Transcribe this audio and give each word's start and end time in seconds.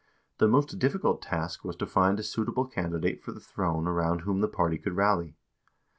The 0.39 0.47
most 0.47 0.79
difficult 0.79 1.21
task 1.21 1.63
was 1.63 1.75
to 1.75 1.85
find 1.85 2.19
a 2.19 2.23
suitable 2.23 2.65
candidate 2.65 3.21
for 3.21 3.31
the 3.33 3.39
throne 3.39 3.85
around 3.85 4.21
whom 4.21 4.41
the 4.41 4.47
party 4.47 4.79
could 4.79 4.93
rally. 4.95 5.35